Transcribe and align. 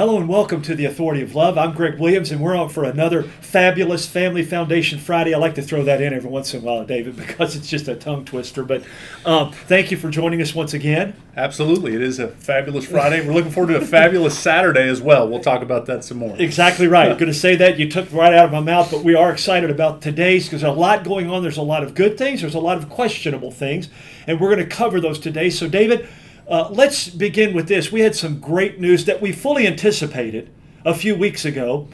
Hello 0.00 0.16
and 0.16 0.30
welcome 0.30 0.62
to 0.62 0.74
the 0.74 0.86
Authority 0.86 1.20
of 1.20 1.34
Love. 1.34 1.58
I'm 1.58 1.74
Greg 1.74 1.98
Williams, 2.00 2.30
and 2.30 2.40
we're 2.40 2.56
on 2.56 2.70
for 2.70 2.84
another 2.84 3.22
fabulous 3.22 4.06
Family 4.06 4.42
Foundation 4.42 4.98
Friday. 4.98 5.34
I 5.34 5.36
like 5.36 5.56
to 5.56 5.62
throw 5.62 5.84
that 5.84 6.00
in 6.00 6.14
every 6.14 6.30
once 6.30 6.54
in 6.54 6.62
a 6.62 6.64
while, 6.64 6.86
David, 6.86 7.16
because 7.18 7.54
it's 7.54 7.68
just 7.68 7.86
a 7.86 7.94
tongue 7.94 8.24
twister. 8.24 8.64
But 8.64 8.82
um, 9.26 9.52
thank 9.52 9.90
you 9.90 9.98
for 9.98 10.08
joining 10.08 10.40
us 10.40 10.54
once 10.54 10.72
again. 10.72 11.14
Absolutely. 11.36 11.94
It 11.94 12.00
is 12.00 12.18
a 12.18 12.28
fabulous 12.28 12.86
Friday. 12.90 13.20
We're 13.26 13.34
looking 13.34 13.50
forward 13.50 13.74
to 13.74 13.76
a 13.76 13.84
fabulous 13.84 14.38
Saturday 14.38 14.88
as 14.88 15.02
well. 15.02 15.28
We'll 15.28 15.40
talk 15.40 15.60
about 15.60 15.84
that 15.84 16.02
some 16.02 16.16
more. 16.16 16.34
Exactly 16.38 16.86
right. 16.86 17.10
I'm 17.10 17.18
Going 17.18 17.30
to 17.30 17.38
say 17.38 17.56
that. 17.56 17.78
You 17.78 17.90
took 17.90 18.10
right 18.10 18.32
out 18.32 18.46
of 18.46 18.52
my 18.52 18.60
mouth, 18.60 18.90
but 18.90 19.04
we 19.04 19.14
are 19.14 19.30
excited 19.30 19.68
about 19.68 20.00
today's 20.00 20.46
because 20.46 20.62
there's 20.62 20.74
a 20.74 20.80
lot 20.80 21.04
going 21.04 21.28
on. 21.28 21.42
There's 21.42 21.58
a 21.58 21.62
lot 21.62 21.82
of 21.82 21.94
good 21.94 22.16
things, 22.16 22.40
there's 22.40 22.54
a 22.54 22.58
lot 22.58 22.78
of 22.78 22.88
questionable 22.88 23.50
things, 23.50 23.90
and 24.26 24.40
we're 24.40 24.48
going 24.48 24.66
to 24.66 24.74
cover 24.74 24.98
those 24.98 25.18
today. 25.18 25.50
So, 25.50 25.68
David, 25.68 26.08
uh, 26.50 26.68
let's 26.70 27.08
begin 27.08 27.54
with 27.54 27.68
this. 27.68 27.92
We 27.92 28.00
had 28.00 28.14
some 28.14 28.40
great 28.40 28.80
news 28.80 29.04
that 29.04 29.22
we 29.22 29.32
fully 29.32 29.66
anticipated 29.66 30.50
a 30.84 30.94
few 30.94 31.14
weeks 31.14 31.44
ago. 31.44 31.88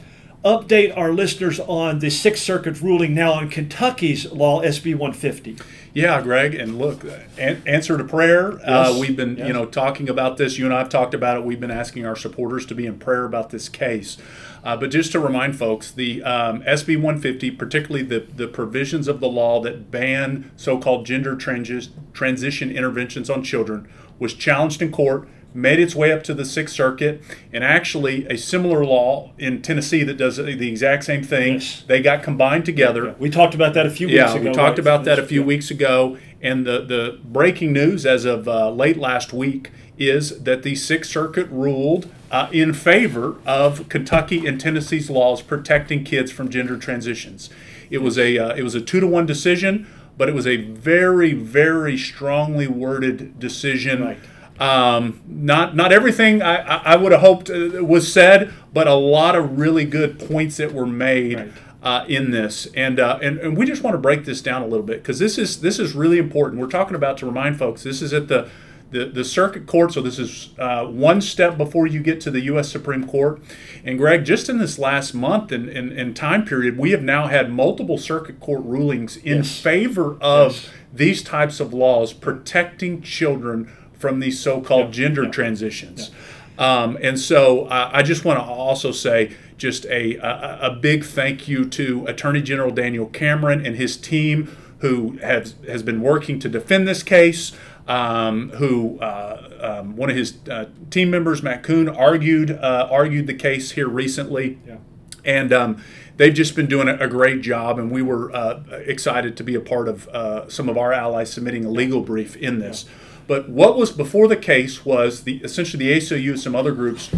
Update 0.45 0.95
our 0.95 1.11
listeners 1.11 1.59
on 1.59 1.99
the 1.99 2.09
Sixth 2.09 2.43
Circuit 2.43 2.79
ruling 2.81 3.13
now 3.13 3.33
on 3.33 3.49
Kentucky's 3.49 4.31
law, 4.31 4.61
SB 4.61 4.93
150. 4.95 5.57
Yeah, 5.93 6.21
Greg, 6.21 6.53
and 6.53 6.77
look, 6.77 7.03
an- 7.37 7.61
answer 7.65 7.97
to 7.97 8.03
prayer. 8.03 8.53
Uh, 8.53 8.57
Yes. 8.57 8.67
Uh, 8.95 8.97
we've 8.99 9.17
been, 9.17 9.35
Yes. 9.37 9.47
you 9.47 9.53
know, 9.53 9.65
talking 9.65 10.07
about 10.09 10.37
this. 10.37 10.57
You 10.57 10.65
and 10.65 10.73
I 10.73 10.77
have 10.77 10.89
talked 10.89 11.13
about 11.15 11.37
it. 11.37 11.43
We've 11.43 11.59
been 11.59 11.71
asking 11.71 12.05
our 12.05 12.15
supporters 12.15 12.65
to 12.67 12.75
be 12.75 12.85
in 12.85 12.97
prayer 12.99 13.25
about 13.25 13.49
this 13.49 13.67
case. 13.67 14.17
Uh, 14.63 14.77
but 14.77 14.91
just 14.91 15.11
to 15.13 15.19
remind 15.19 15.55
folks, 15.57 15.91
the 15.91 16.21
um, 16.23 16.61
SB 16.63 16.97
150, 16.97 17.51
particularly 17.51 18.03
the, 18.05 18.19
the 18.33 18.47
provisions 18.47 19.07
of 19.07 19.19
the 19.19 19.27
law 19.27 19.59
that 19.61 19.89
ban 19.91 20.51
so-called 20.55 21.05
gender 21.05 21.35
transi- 21.35 21.89
transition 22.13 22.69
interventions 22.71 23.29
on 23.29 23.43
children, 23.43 23.87
was 24.19 24.33
challenged 24.33 24.81
in 24.81 24.91
court. 24.91 25.27
Made 25.53 25.79
its 25.79 25.95
way 25.95 26.11
up 26.11 26.21
to 26.23 26.35
the 26.35 26.45
Sixth 26.45 26.75
Circuit, 26.75 27.19
and 27.51 27.63
actually 27.63 28.27
a 28.27 28.37
similar 28.37 28.85
law 28.85 29.31
in 29.39 29.61
Tennessee 29.63 30.03
that 30.03 30.15
does 30.17 30.37
the 30.37 30.67
exact 30.69 31.03
same 31.05 31.23
thing. 31.23 31.53
Yes. 31.53 31.83
They 31.87 31.99
got 31.99 32.21
combined 32.21 32.63
together. 32.65 33.15
We 33.17 33.31
talked 33.31 33.55
about 33.55 33.73
that 33.73 33.87
a 33.87 33.89
few 33.89 34.05
weeks 34.07 34.15
Yeah, 34.17 34.35
ago. 34.35 34.49
we 34.49 34.55
talked 34.55 34.77
right? 34.77 34.79
about 34.79 35.03
that 35.05 35.17
a 35.17 35.23
few 35.25 35.39
Yeah. 35.41 35.47
weeks 35.47 35.71
ago. 35.71 36.17
And 36.43 36.67
the, 36.67 36.81
the 36.85 37.19
breaking 37.23 37.73
news 37.73 38.05
as 38.05 38.23
of 38.25 38.47
uh, 38.47 38.69
late 38.69 38.97
last 38.97 39.33
week 39.33 39.71
is 39.97 40.43
that 40.43 40.61
the 40.61 40.75
Sixth 40.75 41.09
Circuit 41.09 41.47
ruled 41.49 42.07
uh, 42.29 42.49
in 42.51 42.71
favor 42.73 43.37
of 43.47 43.89
Kentucky 43.89 44.45
and 44.45 44.61
Tennessee's 44.61 45.09
laws 45.09 45.41
protecting 45.41 46.03
kids 46.03 46.29
from 46.31 46.49
gender 46.49 46.77
transitions. 46.77 47.49
It 47.89 48.03
was 48.03 48.19
a 48.19 48.37
uh, 48.37 48.53
it 48.53 48.61
was 48.61 48.75
a 48.75 48.81
two 48.81 48.99
to 48.99 49.07
one 49.07 49.25
decision, 49.25 49.87
but 50.17 50.27
it 50.27 50.35
was 50.35 50.47
a 50.47 50.57
very 50.57 51.33
very 51.33 51.97
strongly 51.97 52.67
worded 52.67 53.39
decision. 53.39 54.03
Right. 54.03 54.19
Um, 54.59 55.21
not 55.27 55.75
not 55.75 55.91
everything 55.91 56.41
I, 56.41 56.55
I, 56.77 56.95
would 56.95 57.11
have 57.11 57.21
hoped 57.21 57.51
uh, 57.51 57.83
was 57.85 58.11
said, 58.11 58.51
but 58.73 58.87
a 58.87 58.95
lot 58.95 59.35
of 59.35 59.59
really 59.59 59.85
good 59.85 60.17
points 60.17 60.57
that 60.57 60.73
were 60.73 60.87
made 60.87 61.37
Right. 61.37 61.51
uh, 61.83 62.05
in 62.07 62.31
this, 62.31 62.67
and, 62.75 62.99
uh, 62.99 63.19
and 63.21 63.37
and 63.37 63.55
we 63.55 63.67
just 63.67 63.83
want 63.83 63.93
to 63.93 63.99
break 63.99 64.25
this 64.25 64.41
down 64.41 64.63
a 64.63 64.65
little 64.65 64.85
bit 64.85 65.03
because 65.03 65.19
this 65.19 65.37
is 65.37 65.61
this 65.61 65.77
is 65.77 65.93
really 65.93 66.17
important. 66.17 66.59
We're 66.59 66.69
talking 66.69 66.95
about 66.95 67.19
to 67.19 67.27
remind 67.27 67.59
folks 67.59 67.83
this 67.83 68.01
is 68.01 68.13
at 68.13 68.29
the 68.29 68.49
the, 68.89 69.05
the 69.05 69.25
circuit 69.25 69.67
court, 69.67 69.93
so 69.93 70.01
this 70.01 70.17
is 70.17 70.49
uh, 70.57 70.85
one 70.85 71.19
step 71.21 71.57
before 71.57 71.87
you 71.87 71.99
get 72.01 72.21
to 72.21 72.31
the 72.31 72.41
U.S. 72.41 72.71
Supreme 72.71 73.05
Court. 73.07 73.41
And 73.83 73.97
Greg, 73.97 74.23
just 74.23 74.47
in 74.49 74.59
this 74.59 74.79
last 74.79 75.13
month 75.13 75.51
and, 75.51 75.67
and, 75.69 75.91
and 75.91 76.15
time 76.15 76.45
period, 76.45 76.77
we 76.77 76.91
have 76.91 77.03
now 77.03 77.27
had 77.27 77.51
multiple 77.51 77.97
circuit 77.97 78.39
court 78.39 78.63
rulings 78.63 79.17
in 79.17 79.37
Yes. 79.37 79.59
favor 79.59 80.17
of 80.21 80.53
Yes. 80.53 80.69
these 80.93 81.21
types 81.23 81.59
of 81.59 81.73
laws 81.73 82.13
protecting 82.13 83.01
children 83.01 83.69
from 83.93 84.19
these 84.21 84.39
so-called 84.39 84.87
Yeah, 84.95 85.03
gender 85.05 85.23
yeah. 85.23 85.31
transitions. 85.31 86.11
Um, 86.57 86.97
and 87.01 87.19
so 87.19 87.65
uh, 87.65 87.89
I 87.93 88.01
just 88.03 88.25
want 88.25 88.39
to 88.39 88.43
also 88.45 88.91
say 88.91 89.33
just 89.57 89.85
a, 89.87 90.15
a, 90.17 90.59
a 90.63 90.71
big 90.71 91.03
thank 91.03 91.47
you 91.47 91.65
to 91.65 92.05
Attorney 92.07 92.41
General 92.41 92.71
Daniel 92.71 93.05
Cameron 93.07 93.65
and 93.65 93.75
his 93.75 93.97
team 93.97 94.55
who 94.79 95.17
has, 95.23 95.55
has 95.67 95.81
been 95.83 96.01
working 96.01 96.39
to 96.39 96.47
defend 96.49 96.87
this 96.87 97.01
case. 97.03 97.51
Um, 97.87 98.49
who 98.49 98.99
uh, 98.99 99.79
um, 99.79 99.95
one 99.95 100.09
of 100.09 100.15
his 100.17 100.39
uh, 100.49 100.65
team 100.89 101.09
members, 101.09 101.41
Matt 101.41 101.63
Kuhn, 101.63 101.87
argued 101.87 102.51
uh, 102.51 102.87
argued 102.91 103.27
the 103.27 103.33
case 103.33 103.71
here 103.71 103.87
recently 103.87 104.59
Yeah. 104.67 104.77
and 105.23 105.53
um, 105.53 105.81
they've 106.17 106.33
just 106.33 106.55
been 106.55 106.65
doing 106.67 106.89
a, 106.89 107.07
great 107.07 107.41
job. 107.41 107.79
And 107.79 107.89
we 107.89 108.01
were 108.01 108.35
uh, 108.35 108.61
excited 108.85 109.37
to 109.37 109.43
be 109.43 109.55
a 109.55 109.61
part 109.61 109.87
of 109.87 110.07
uh, 110.09 110.49
some 110.49 110.67
of 110.67 110.77
our 110.77 110.91
allies 110.91 111.31
submitting 111.31 111.63
a 111.63 111.69
legal 111.69 112.01
brief 112.01 112.35
in 112.35 112.59
this. 112.59 112.85
But 113.27 113.49
what 113.49 113.77
was 113.77 113.91
before 113.91 114.27
the 114.27 114.37
case 114.37 114.85
was 114.85 115.23
the 115.23 115.37
essentially 115.43 115.85
the 115.85 115.97
ACLU 115.97 116.31
and 116.31 116.39
some 116.39 116.55
other 116.55 116.71
groups 116.71 117.09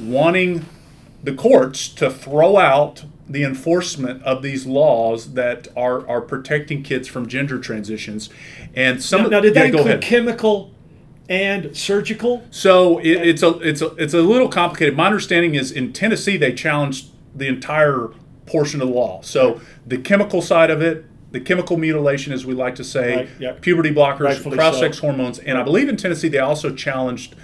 wanting 0.00 0.64
the 1.22 1.34
courts 1.34 1.88
to 1.88 2.10
throw 2.10 2.56
out 2.56 3.04
the 3.28 3.42
enforcement 3.42 4.22
of 4.22 4.42
these 4.42 4.66
laws 4.66 5.32
that 5.34 5.68
are 5.76 6.06
are 6.08 6.20
protecting 6.20 6.82
kids 6.82 7.08
from 7.08 7.26
gender 7.26 7.58
transitions. 7.58 8.30
And 8.74 9.02
some 9.02 9.20
Now, 9.22 9.24
of- 9.26 9.30
now, 9.32 9.40
did 9.40 9.54
that 9.54 9.72
yeah, 9.72 9.78
include 9.80 10.00
chemical 10.02 10.72
and 11.28 11.76
surgical? 11.76 12.44
So 12.50 12.98
it, 12.98 13.10
it's 13.28 13.42
a 13.42 13.58
it's 13.58 13.82
a 13.82 13.88
it's 13.96 14.14
a 14.14 14.20
little 14.22 14.48
complicated. 14.48 14.96
My 14.96 15.06
understanding 15.06 15.54
is 15.54 15.72
in 15.72 15.92
Tennessee 15.92 16.36
they 16.36 16.52
challenged 16.52 17.06
the 17.34 17.48
entire 17.48 18.10
portion 18.46 18.80
of 18.80 18.88
the 18.88 18.94
law. 18.94 19.20
So 19.22 19.60
the 19.84 19.98
chemical 19.98 20.40
side 20.40 20.70
of 20.70 20.80
it, 20.80 21.04
the 21.32 21.40
chemical 21.40 21.76
mutilation, 21.76 22.32
as 22.32 22.46
we 22.46 22.54
like 22.54 22.76
to 22.76 22.84
say, 22.84 23.16
Right, 23.16 23.28
yep. 23.40 23.60
puberty 23.60 23.90
blockers, 23.90 24.20
Rightfully 24.20 24.56
cross-sex 24.56 24.98
so. 24.98 25.00
hormones, 25.08 25.40
and 25.40 25.58
I 25.58 25.64
believe 25.64 25.88
in 25.88 25.96
Tennessee 25.96 26.28
they 26.28 26.38
also 26.38 26.72
challenged 26.74 27.34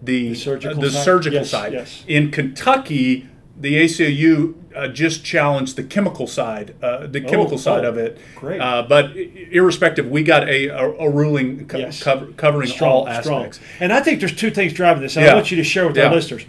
the 0.00 0.28
The 0.30 0.34
surgical 0.36 0.80
the 0.80 0.90
side? 0.90 1.04
surgical 1.04 1.38
Yes, 1.40 1.50
side. 1.50 1.72
yes. 1.72 2.04
In 2.06 2.30
Kentucky, 2.30 3.28
the 3.56 3.76
ACLU 3.76 4.54
uh, 4.74 4.88
just 4.88 5.24
challenged 5.24 5.76
the 5.76 5.84
chemical 5.84 6.26
side, 6.26 6.74
uh, 6.82 7.06
the 7.06 7.20
chemical 7.20 7.56
side 7.58 7.84
oh, 7.84 7.90
of 7.90 7.98
it. 7.98 8.18
great. 8.34 8.60
Uh, 8.60 8.84
but 8.88 9.16
irrespective, 9.16 10.08
we 10.08 10.22
got 10.22 10.48
a, 10.48 10.66
a, 10.68 10.90
a 10.92 11.10
ruling 11.10 11.66
co- 11.66 11.78
Yes. 11.78 12.02
cover, 12.02 12.26
covering 12.32 12.70
all 12.80 13.08
aspects. 13.08 13.60
And 13.80 13.92
I 13.92 14.00
think 14.00 14.18
there's 14.20 14.34
two 14.34 14.50
things 14.50 14.72
driving 14.72 15.02
this. 15.02 15.16
and 15.16 15.26
I 15.26 15.34
want 15.34 15.50
you 15.50 15.56
to 15.56 15.64
share 15.64 15.86
with 15.86 15.96
Yeah. 15.96 16.06
our 16.08 16.14
listeners. 16.14 16.44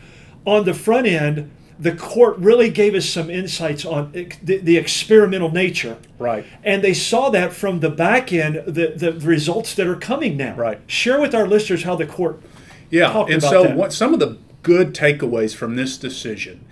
On 0.45 0.65
the 0.65 0.73
front 0.73 1.05
end, 1.07 1.51
the 1.77 1.91
court 1.91 2.37
really 2.37 2.69
gave 2.69 2.95
us 2.95 3.05
some 3.05 3.29
insights 3.29 3.85
on 3.85 4.11
the, 4.11 4.57
the 4.57 4.77
experimental 4.77 5.51
nature. 5.51 5.97
Right. 6.17 6.45
And 6.63 6.83
they 6.83 6.93
saw 6.93 7.29
that 7.31 7.53
from 7.53 7.81
the 7.81 7.89
back 7.89 8.31
end, 8.33 8.63
the, 8.65 8.93
the 8.95 9.13
results 9.13 9.75
that 9.75 9.85
are 9.85 9.95
coming 9.97 10.37
now. 10.37 10.55
Right. 10.55 10.79
Share 10.87 11.19
with 11.19 11.35
our 11.35 11.47
listeners 11.47 11.83
how 11.83 11.95
the 11.95 12.05
court 12.07 12.41
Yeah, 12.89 13.25
and 13.29 13.43
so 13.43 13.75
what, 13.75 13.93
some 13.93 14.13
of 14.13 14.19
the 14.19 14.37
good 14.63 14.95
takeaways 14.95 15.53
from 15.55 15.75
this 15.75 15.97
decision 15.97 16.64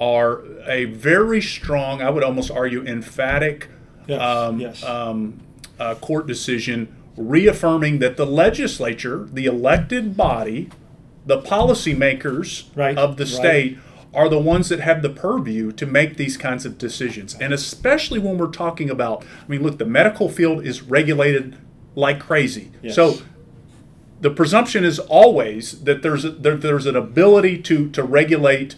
are 0.00 0.42
a 0.66 0.86
very 0.86 1.42
strong, 1.42 2.00
I 2.02 2.10
would 2.10 2.24
almost 2.24 2.50
argue, 2.50 2.84
emphatic 2.86 3.68
Yes, 4.06 4.20
um, 4.20 4.58
yes. 4.58 4.82
um, 4.82 5.40
uh, 5.78 5.94
court 5.96 6.26
decision 6.26 6.96
reaffirming 7.16 7.98
that 8.00 8.16
the 8.16 8.26
legislature, 8.26 9.28
the 9.30 9.44
elected 9.44 10.16
body, 10.16 10.70
the 11.26 11.40
policymakers 11.40 12.64
Right, 12.74 12.96
of 12.96 13.18
the 13.18 13.24
right. 13.24 13.32
state 13.32 13.78
are 14.12 14.28
the 14.28 14.38
ones 14.38 14.68
that 14.70 14.80
have 14.80 15.02
the 15.02 15.10
purview 15.10 15.70
to 15.72 15.86
make 15.86 16.16
these 16.16 16.36
kinds 16.36 16.66
of 16.66 16.78
decisions. 16.78 17.36
And 17.40 17.52
especially 17.52 18.18
when 18.18 18.38
we're 18.38 18.48
talking 18.50 18.90
about, 18.90 19.22
I 19.22 19.48
mean, 19.48 19.62
look, 19.62 19.78
the 19.78 19.84
medical 19.84 20.28
field 20.28 20.66
is 20.66 20.82
regulated 20.82 21.56
like 21.94 22.18
crazy. 22.18 22.72
Yes. 22.82 22.96
So 22.96 23.18
the 24.20 24.30
presumption 24.30 24.84
is 24.84 24.98
always 24.98 25.82
that 25.84 26.02
there's 26.02 26.24
a, 26.24 26.30
there, 26.30 26.56
there's 26.56 26.86
an 26.86 26.96
ability 26.96 27.58
to 27.62 27.88
to 27.90 28.02
regulate 28.02 28.74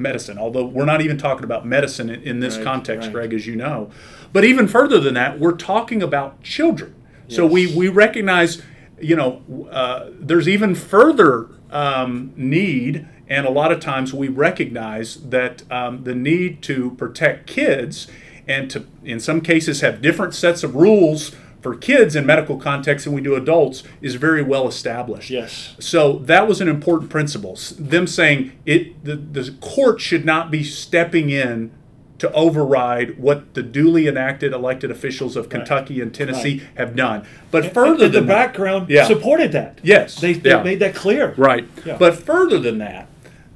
medicine. 0.00 0.38
Although 0.38 0.64
we're 0.64 0.84
not 0.84 1.00
even 1.00 1.18
talking 1.18 1.44
about 1.44 1.66
medicine 1.66 2.10
in, 2.10 2.22
in 2.22 2.40
this 2.40 2.56
Right, 2.56 2.64
context, 2.64 3.06
right. 3.06 3.12
Greg, 3.12 3.34
as 3.34 3.46
you 3.46 3.56
know. 3.56 3.90
But 4.32 4.44
even 4.44 4.68
further 4.68 5.00
than 5.00 5.14
that, 5.14 5.38
we're 5.38 5.56
talking 5.56 6.02
about 6.02 6.42
children. 6.42 6.94
So 7.28 7.46
we 7.46 7.72
we 7.76 7.88
recognize, 7.88 8.60
you 9.00 9.14
know, 9.14 9.42
uh, 9.70 10.10
there's 10.18 10.48
even 10.48 10.74
further 10.74 11.48
um, 11.70 12.32
need. 12.36 13.06
And 13.28 13.46
a 13.46 13.50
lot 13.50 13.70
of 13.70 13.78
times 13.78 14.12
we 14.12 14.26
recognize 14.26 15.14
that 15.30 15.62
um, 15.70 16.02
the 16.02 16.16
need 16.16 16.62
to 16.62 16.90
protect 16.96 17.46
kids 17.46 18.08
and 18.48 18.68
to, 18.72 18.84
in 19.04 19.20
some 19.20 19.40
cases, 19.40 19.80
have 19.80 20.02
different 20.02 20.34
sets 20.34 20.64
of 20.64 20.74
rules 20.74 21.36
for 21.60 21.74
kids 21.74 22.16
in 22.16 22.24
medical 22.26 22.56
contexts 22.56 23.04
than 23.04 23.12
we 23.14 23.20
do 23.20 23.34
adults 23.34 23.82
is 24.00 24.14
very 24.14 24.42
well 24.42 24.66
established. 24.66 25.30
Yes. 25.30 25.76
So 25.78 26.14
that 26.20 26.48
was 26.48 26.60
an 26.60 26.68
important 26.68 27.10
principle. 27.10 27.56
Them 27.78 28.06
saying 28.06 28.52
it, 28.64 29.04
the, 29.04 29.16
the 29.16 29.54
court 29.60 30.00
should 30.00 30.24
not 30.24 30.50
be 30.50 30.64
stepping 30.64 31.30
in 31.30 31.72
to 32.18 32.30
override 32.32 33.18
what 33.18 33.54
the 33.54 33.62
duly 33.62 34.06
enacted 34.06 34.52
elected 34.52 34.90
officials 34.90 35.36
of 35.36 35.48
Kentucky 35.48 36.02
and 36.02 36.12
Tennessee 36.14 36.62
have 36.76 36.94
done. 36.94 37.26
But 37.50 37.72
further 37.72 38.04
and 38.06 38.14
the 38.14 38.20
that- 38.20 38.28
background 38.28 38.90
Yeah. 38.90 39.06
supported 39.06 39.52
that. 39.52 39.78
Yes, 39.82 40.20
They, 40.20 40.34
they 40.34 40.50
yeah. 40.50 40.62
made 40.62 40.80
that 40.80 40.94
clear. 40.94 41.32
Right. 41.38 41.66
Yeah. 41.84 41.96
But 41.98 42.16
further 42.16 42.58
than 42.58 42.76
that, 42.78 43.06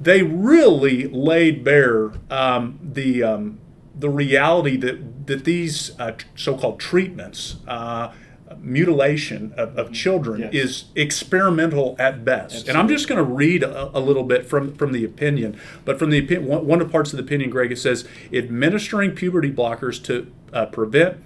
they 0.01 0.23
really 0.23 1.07
laid 1.07 1.63
bare 1.63 2.11
um, 2.31 2.79
the 2.81 3.21
um, 3.23 3.59
the 3.97 4.09
reality 4.09 4.77
that 4.77 5.27
that 5.27 5.43
these 5.45 5.97
uh, 5.99 6.11
so-called 6.35 6.79
treatments 6.79 7.55
uh, 7.67 8.11
mutilation 8.59 9.53
of, 9.57 9.77
of 9.77 9.91
children 9.91 10.41
Yes. 10.41 10.53
is 10.53 10.83
experimental 10.95 11.95
at 11.99 12.23
best. 12.25 12.67
And 12.67 12.77
I'm 12.77 12.87
just 12.87 13.07
going 13.07 13.17
to 13.17 13.23
read 13.23 13.63
a, 13.63 13.97
a 13.97 13.99
little 13.99 14.23
bit 14.23 14.45
from, 14.47 14.75
from 14.75 14.91
the 14.91 15.03
opinion. 15.03 15.59
But 15.83 15.97
from 15.99 16.09
the 16.09 16.19
opinion, 16.19 16.47
one, 16.47 16.67
one 16.67 16.81
of 16.81 16.87
the 16.87 16.91
parts 16.91 17.11
of 17.13 17.17
the 17.17 17.23
opinion, 17.23 17.49
Greg, 17.49 17.71
it 17.71 17.77
says 17.79 18.07
administering 18.31 19.11
puberty 19.13 19.51
blockers 19.51 20.01
to 20.05 20.31
uh, 20.53 20.67
prevent 20.67 21.17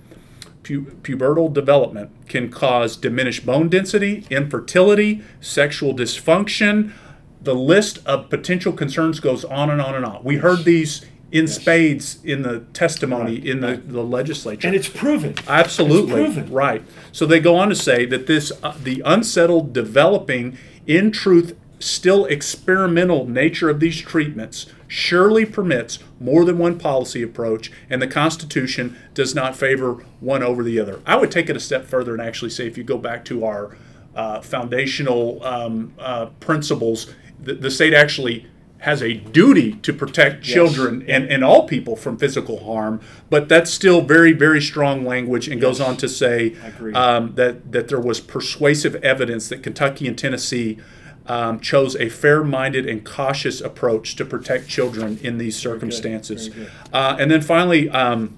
pu- 0.64 0.86
pubertal 1.02 1.52
development 1.54 2.12
can 2.28 2.50
cause 2.50 2.96
diminished 2.96 3.46
bone 3.46 3.70
density, 3.70 4.26
infertility, 4.30 5.22
sexual 5.42 5.94
dysfunction. 5.94 6.94
The 7.42 7.56
list 7.56 8.00
of 8.06 8.30
potential 8.30 8.74
concerns 8.74 9.20
goes 9.20 9.44
on 9.46 9.70
and 9.70 9.82
on 9.82 9.96
and 9.96 10.06
on. 10.06 10.24
We 10.24 10.38
heard 10.38 10.64
these 10.66 11.06
in 11.32 11.48
spades 11.48 12.20
in 12.24 12.42
the 12.42 12.62
testimony 12.74 13.36
Right, 13.36 13.46
in 13.46 13.60
the, 13.62 13.78
the 13.78 14.04
legislature. 14.04 14.68
And 14.68 14.76
it's 14.76 14.90
proven. 14.90 15.36
Absolutely 15.48 16.24
It's 16.24 16.34
proven. 16.34 16.52
right. 16.52 16.84
So 17.12 17.26
they 17.26 17.40
go 17.40 17.56
on 17.56 17.70
to 17.70 17.76
say 17.76 18.06
that 18.06 18.26
this 18.28 18.52
uh, 18.64 18.76
the 18.82 19.02
unsettled, 19.06 19.74
developing, 19.74 20.58
in 20.88 21.12
truth, 21.12 21.56
still 21.80 22.26
experimental 22.26 23.26
nature 23.28 23.70
of 23.70 23.80
these 23.80 24.02
treatments 24.02 24.66
surely 24.88 25.46
permits 25.46 26.00
more 26.20 26.44
than 26.44 26.58
one 26.58 26.78
policy 26.80 27.22
approach, 27.22 27.72
and 27.90 28.02
the 28.02 28.08
Constitution 28.08 28.98
does 29.14 29.36
not 29.36 29.56
favor 29.56 30.04
one 30.20 30.42
over 30.42 30.64
the 30.64 30.80
other. 30.80 31.00
I 31.06 31.16
would 31.16 31.32
take 31.32 31.48
it 31.50 31.56
a 31.56 31.60
step 31.60 31.86
further 31.86 32.14
and 32.14 32.22
actually 32.22 32.50
say, 32.50 32.66
if 32.66 32.76
you 32.78 32.84
go 32.84 32.98
back 32.98 33.24
to 33.26 33.46
our 33.46 33.78
uh, 34.16 34.42
foundational 34.42 35.44
um, 35.46 35.94
uh, 36.00 36.26
principles, 36.40 37.14
the, 37.40 37.54
the 37.54 37.70
state 37.72 37.94
actually 37.94 38.48
has 38.80 39.02
a 39.02 39.14
duty 39.14 39.74
to 39.74 39.92
protect 39.94 40.42
children 40.44 41.04
and, 41.08 41.26
and 41.30 41.44
all 41.44 41.68
people 41.68 41.96
from 41.96 42.18
physical 42.18 42.64
harm, 42.64 43.02
but 43.30 43.50
that's 43.50 43.72
still 43.72 44.02
very, 44.02 44.32
very 44.32 44.62
strong 44.62 45.06
language 45.06 45.50
and 45.50 45.60
goes 45.60 45.82
on 45.82 45.98
to 45.98 46.08
say 46.08 46.56
um, 46.94 47.36
that, 47.36 47.72
that 47.72 47.90
there 47.90 48.00
was 48.00 48.22
persuasive 48.22 48.96
evidence 48.98 49.50
that 49.50 49.62
Kentucky 49.64 50.08
and 50.08 50.18
Tennessee 50.18 50.78
um, 51.26 51.60
chose 51.60 51.96
a 51.98 52.10
fair 52.10 52.44
minded 52.44 52.88
and 52.88 53.06
cautious 53.06 53.62
approach 53.62 54.16
to 54.16 54.26
protect 54.26 54.68
children 54.68 55.20
in 55.22 55.38
these 55.38 55.58
circumstances. 55.58 56.48
very 56.48 56.66
good. 56.66 56.72
Uh, 56.94 57.18
and 57.20 57.30
then 57.30 57.42
finally, 57.42 57.90
um, 57.90 58.38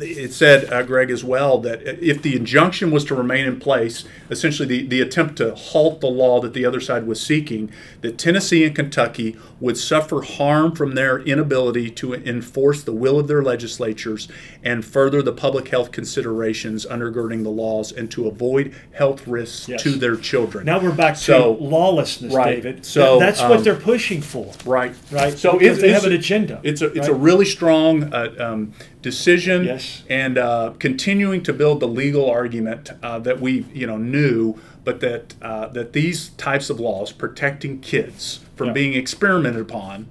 it 0.00 0.32
said, 0.32 0.72
uh, 0.72 0.82
Greg, 0.82 1.10
as 1.10 1.22
well, 1.22 1.58
that 1.58 1.82
if 1.82 2.22
the 2.22 2.36
injunction 2.36 2.90
was 2.90 3.04
to 3.06 3.14
remain 3.14 3.44
in 3.46 3.58
place, 3.60 4.04
essentially 4.30 4.66
the, 4.66 4.86
the 4.86 5.00
attempt 5.00 5.36
to 5.36 5.54
halt 5.54 6.00
the 6.00 6.06
law 6.08 6.40
that 6.40 6.54
the 6.54 6.64
other 6.64 6.80
side 6.80 7.06
was 7.06 7.20
seeking, 7.20 7.70
that 8.00 8.18
Tennessee 8.18 8.64
and 8.64 8.74
Kentucky 8.74 9.36
would 9.60 9.76
suffer 9.76 10.22
harm 10.22 10.74
from 10.74 10.94
their 10.94 11.18
inability 11.20 11.90
to 11.90 12.14
enforce 12.14 12.82
the 12.82 12.92
will 12.92 13.18
of 13.18 13.28
their 13.28 13.42
legislatures 13.42 14.28
and 14.62 14.84
further 14.84 15.22
the 15.22 15.32
public 15.32 15.68
health 15.68 15.92
considerations 15.92 16.86
undergirding 16.86 17.42
the 17.42 17.50
laws 17.50 17.92
and 17.92 18.10
to 18.10 18.26
avoid 18.26 18.74
health 18.92 19.26
risks 19.26 19.68
Yes. 19.68 19.82
to 19.82 19.90
their 19.92 20.16
children. 20.16 20.64
Now 20.66 20.80
we're 20.80 20.92
back 20.92 21.14
to 21.14 21.20
So- 21.20 21.52
lawlessness, 21.60 22.32
Right. 22.32 22.56
David. 22.62 22.84
So, 22.86 23.18
Th- 23.18 23.20
that's 23.20 23.40
um, 23.40 23.50
what 23.50 23.64
they're 23.64 23.74
pushing 23.76 24.20
for. 24.22 24.52
Right. 24.64 24.94
Right. 25.10 25.36
So 25.36 25.58
they 25.58 25.90
have 25.90 26.04
an 26.04 26.12
agenda, 26.12 26.60
It's 26.62 26.82
a 26.82 26.86
it's 26.92 27.08
a 27.08 27.14
really 27.14 27.44
strong 27.44 28.12
uh, 28.12 28.34
um, 28.38 28.72
decision. 29.02 29.64
Yes. 29.64 30.02
And 30.08 30.36
uh, 30.38 30.74
continuing 30.78 31.42
to 31.44 31.52
build 31.52 31.80
the 31.80 31.88
legal 31.88 32.30
argument 32.30 32.90
uh, 33.02 33.18
that 33.20 33.40
we 33.40 33.64
you 33.72 33.86
know 33.86 33.96
knew, 33.96 34.56
but 34.84 35.00
that 35.00 35.34
uh, 35.42 35.68
that 35.68 35.92
these 35.92 36.30
types 36.30 36.70
of 36.70 36.78
laws 36.80 37.12
protecting 37.12 37.80
kids 37.80 38.40
from 38.56 38.68
Yeah. 38.68 38.72
being 38.74 38.94
experimented 38.94 39.62
upon 39.62 40.06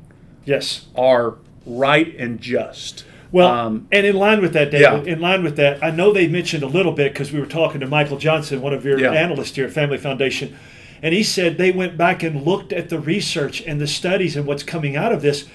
Yes. 0.46 0.88
are 0.96 1.36
right 1.66 2.16
and 2.18 2.40
just. 2.42 3.06
Well, 3.32 3.48
Um, 3.48 3.88
and 3.92 4.08
in 4.08 4.16
line 4.16 4.42
with 4.42 4.54
that, 4.54 4.72
David, 4.72 5.06
yeah. 5.06 5.14
in 5.14 5.22
line 5.22 5.44
with 5.44 5.56
that, 5.58 5.84
I 5.84 5.92
know 5.92 6.12
they 6.12 6.28
mentioned 6.28 6.64
a 6.64 6.68
little 6.68 6.94
bit 6.94 7.14
because 7.14 7.32
we 7.32 7.40
were 7.40 7.46
talking 7.46 7.80
to 7.82 7.86
Michael 7.88 8.18
Johnson, 8.18 8.60
one 8.60 8.74
of 8.74 8.84
your 8.84 9.00
Yeah. 9.00 9.12
analysts 9.12 9.56
here 9.56 9.66
at 9.66 9.72
Family 9.72 10.00
Foundation, 10.00 10.56
and 11.04 11.14
he 11.14 11.22
said 11.22 11.60
they 11.60 11.70
went 11.72 11.96
back 11.96 12.24
and 12.24 12.44
looked 12.44 12.74
at 12.74 12.90
the 12.90 12.98
research 12.98 13.62
and 13.68 13.80
the 13.80 13.86
studies 13.86 14.36
and 14.36 14.48
what's 14.48 14.64
coming 14.64 14.96
out 14.98 15.12
of 15.12 15.22
this. 15.22 15.46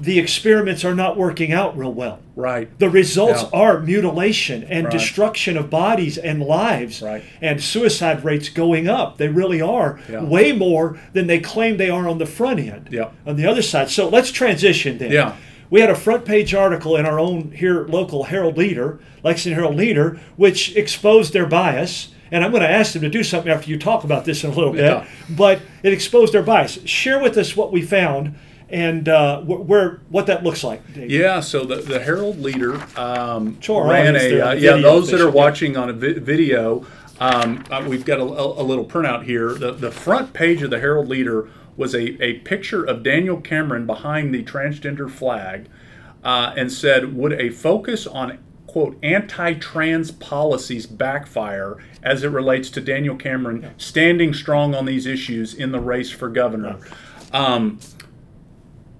The 0.00 0.18
experiments 0.18 0.84
are 0.84 0.94
not 0.94 1.16
working 1.16 1.52
out 1.52 1.76
real 1.76 1.92
well. 1.92 2.18
right. 2.34 2.68
The 2.78 2.88
results 2.88 3.42
Yeah. 3.52 3.58
are 3.60 3.80
mutilation 3.80 4.64
and 4.70 4.84
Right. 4.86 4.92
destruction 4.92 5.56
of 5.58 5.68
bodies 5.68 6.16
and 6.16 6.42
lives, 6.42 7.02
Right. 7.02 7.22
and 7.42 7.60
suicide 7.60 8.24
rates 8.24 8.48
going 8.48 8.88
up. 8.88 9.18
They 9.18 9.28
really 9.28 9.60
are 9.60 10.00
Yeah. 10.10 10.24
way 10.24 10.52
more 10.52 10.96
than 11.12 11.26
they 11.26 11.38
claim 11.40 11.76
they 11.76 11.90
are 11.90 12.08
on 12.08 12.16
the 12.18 12.24
front 12.26 12.58
end. 12.58 12.88
Yeah. 12.90 13.08
On 13.26 13.36
the 13.36 13.46
other 13.46 13.60
side. 13.60 13.90
So 13.90 14.08
let's 14.08 14.32
transition 14.32 14.96
then. 14.96 15.10
Yeah. 15.12 15.32
We 15.68 15.80
had 15.82 15.90
a 15.90 15.94
front 15.94 16.24
page 16.24 16.54
article 16.54 16.96
in 16.96 17.04
our 17.04 17.20
own 17.20 17.52
here 17.54 17.84
local 17.88 18.24
Herald 18.24 18.56
Leader, 18.56 18.98
Lexington 19.22 19.54
Herald 19.58 19.76
Leader, 19.76 20.18
which 20.36 20.74
exposed 20.74 21.32
their 21.34 21.46
bias. 21.46 22.08
And 22.30 22.42
I'm 22.42 22.50
going 22.50 22.62
to 22.62 22.70
ask 22.70 22.94
them 22.94 23.02
to 23.02 23.10
do 23.10 23.22
something 23.22 23.52
after 23.52 23.68
you 23.70 23.76
talk 23.78 24.04
about 24.04 24.24
this 24.24 24.42
in 24.42 24.50
a 24.50 24.54
little 24.54 24.72
bit. 24.72 24.84
Yeah. 24.84 25.04
But 25.28 25.60
it 25.82 25.92
exposed 25.92 26.32
their 26.32 26.42
bias. 26.42 26.78
Share 26.86 27.18
with 27.22 27.36
us 27.36 27.54
what 27.54 27.70
we 27.72 27.82
found 27.82 28.34
and 28.72 29.06
uh, 29.08 29.42
wh- 29.42 29.68
where 29.68 30.00
what 30.08 30.26
that 30.26 30.42
looks 30.42 30.64
like. 30.64 30.84
David. 30.94 31.10
Yeah, 31.10 31.40
so 31.40 31.64
the, 31.64 31.76
the 31.76 32.00
Herald 32.00 32.40
Leader 32.40 32.82
um, 32.96 33.58
our 33.68 33.88
ran 33.88 34.16
a 34.16 34.40
uh, 34.40 34.52
yeah. 34.54 34.76
Those 34.78 35.10
that 35.10 35.20
are 35.20 35.30
watching 35.30 35.76
on 35.76 35.90
a 35.90 35.92
vi- 35.92 36.14
video, 36.14 36.86
um, 37.20 37.62
uh, 37.70 37.84
we've 37.86 38.04
got 38.04 38.18
a, 38.18 38.24
a, 38.24 38.62
a 38.62 38.64
little 38.64 38.86
printout 38.86 39.24
here. 39.24 39.52
The 39.54 39.72
the 39.72 39.90
front 39.92 40.32
page 40.32 40.62
of 40.62 40.70
the 40.70 40.80
Herald 40.80 41.08
Leader 41.08 41.50
was 41.76 41.94
a, 41.94 42.22
a 42.22 42.38
picture 42.40 42.82
of 42.82 43.02
Daniel 43.02 43.40
Cameron 43.40 43.86
behind 43.86 44.34
the 44.34 44.42
transgender 44.42 45.10
flag, 45.10 45.68
uh, 46.24 46.54
and 46.56 46.72
said, 46.72 47.14
"Would 47.14 47.34
a 47.34 47.50
focus 47.50 48.06
on 48.06 48.38
quote 48.66 48.96
anti-trans 49.02 50.10
policies 50.12 50.86
backfire 50.86 51.76
as 52.02 52.24
it 52.24 52.28
relates 52.28 52.70
to 52.70 52.80
Daniel 52.80 53.16
Cameron 53.16 53.74
standing 53.76 54.32
strong 54.32 54.74
on 54.74 54.86
these 54.86 55.04
issues 55.04 55.52
in 55.52 55.72
the 55.72 55.80
race 55.80 56.10
for 56.10 56.30
governor?" 56.30 56.78
Um, 57.34 57.78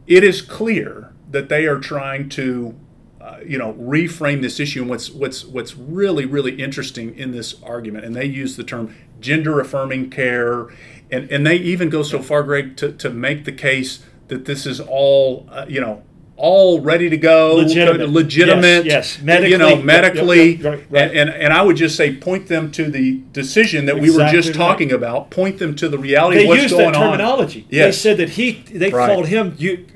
it 0.06 0.24
is 0.24 0.42
clear 0.42 1.12
that 1.30 1.48
they 1.48 1.66
are 1.66 1.78
trying 1.78 2.28
to 2.30 2.74
uh, 3.20 3.38
you 3.46 3.58
know 3.58 3.74
reframe 3.74 4.42
this 4.42 4.58
issue. 4.58 4.82
And 4.82 4.90
what's 4.90 5.10
what's 5.10 5.44
what's 5.44 5.76
really 5.76 6.26
really 6.26 6.60
interesting 6.60 7.16
in 7.16 7.32
this 7.32 7.60
argument 7.62 8.04
and 8.04 8.14
they 8.14 8.24
use 8.24 8.56
the 8.56 8.64
term 8.64 8.94
gender 9.20 9.60
affirming 9.60 10.10
care. 10.10 10.68
And 11.10 11.30
and 11.30 11.46
they 11.46 11.56
even 11.56 11.88
go 11.88 12.02
so 12.02 12.20
far 12.20 12.42
greg 12.42 12.76
to, 12.78 12.92
to 12.92 13.10
make 13.10 13.44
the 13.44 13.52
case 13.52 14.04
that 14.28 14.44
this 14.44 14.66
is 14.66 14.80
all 14.80 15.46
uh, 15.50 15.66
you 15.68 15.80
know 15.80 16.02
all 16.42 16.80
ready 16.80 17.08
to 17.08 17.16
go 17.16 17.54
Legitimate. 17.54 18.10
legitimate 18.10 18.84
Yes, 18.84 18.84
yes. 18.84 19.18
you 19.18 19.24
Medically, 19.24 19.56
know 19.58 19.68
yep, 19.68 19.76
yep, 19.76 19.84
medically 19.84 20.56
right, 20.56 20.90
right. 20.90 21.10
And, 21.10 21.16
and 21.16 21.30
and 21.30 21.52
i 21.52 21.62
would 21.62 21.76
just 21.76 21.96
say 21.96 22.16
point 22.16 22.48
them 22.48 22.72
to 22.72 22.90
the 22.90 23.22
decision 23.32 23.86
that 23.86 24.00
we 24.00 24.10
were 24.10 24.28
just 24.28 24.52
talking 24.52 24.90
about 24.90 25.30
point 25.30 25.60
them 25.60 25.76
to 25.76 25.88
the 25.88 25.98
reality 25.98 26.38
They 26.38 26.42
of 26.42 26.48
what's 26.48 26.62
used 26.62 26.74
going 26.74 26.92
that 26.92 26.96
on 27.00 27.12
terminology. 27.12 27.66
They 27.70 27.92
said 27.92 28.16
that 28.16 28.30
he 28.30 28.62
they 28.72 28.90
called 28.90 29.28
him 29.28 29.54
you 29.56 29.86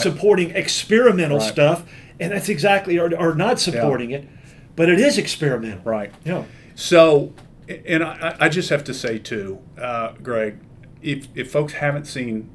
supporting 0.00 0.50
experimental 0.52 1.40
stuff, 1.40 1.84
and 2.18 2.32
that's 2.32 2.48
exactly 2.48 2.98
or, 2.98 3.14
or 3.14 3.34
not 3.34 3.60
supporting 3.60 4.12
it, 4.12 4.26
but 4.76 4.88
it 4.88 4.98
is 4.98 5.18
experimental. 5.18 5.82
right 5.84 6.10
Yeah. 6.24 6.44
So, 6.74 7.34
and 7.68 8.02
I, 8.02 8.36
I 8.40 8.48
just 8.48 8.70
have 8.70 8.84
to 8.84 8.94
say 8.94 9.18
too, 9.18 9.60
uh, 9.78 10.12
Greg, 10.22 10.58
if, 11.02 11.28
if 11.34 11.50
folks 11.50 11.74
haven't 11.74 12.06
seen 12.06 12.50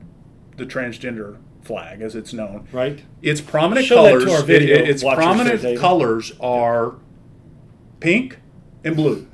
the 0.57 0.65
transgender 0.65 1.37
flag 1.61 2.01
as 2.01 2.15
it's 2.15 2.33
known, 2.33 2.67
Right. 2.71 3.01
its 3.21 3.41
prominent 3.41 3.85
Show 3.85 4.03
that 4.03 4.11
to 4.13 4.25
colors, 4.25 4.39
our 4.39 4.43
video 4.45 4.75
it- 4.77 4.89
its 4.89 5.03
prominent 5.03 5.61
there, 5.61 5.77
colors 5.77 6.33
are 6.39 6.93
pink 7.99 8.39
and 8.83 8.95
blue. 8.95 9.27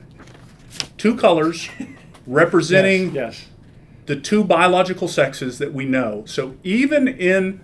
Two 0.97 1.15
colors 1.15 1.69
representing 2.27 3.13
Yes. 3.13 3.45
the 4.05 4.15
two 4.15 4.43
biological 4.43 5.07
sexes 5.07 5.57
that 5.59 5.73
we 5.73 5.85
know. 5.85 6.23
So 6.25 6.55
even 6.63 7.07
in 7.07 7.61